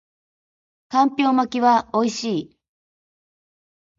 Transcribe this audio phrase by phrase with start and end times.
[0.89, 2.57] 干瓢巻きは美味しい